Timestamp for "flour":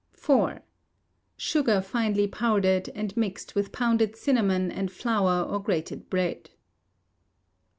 4.91-5.45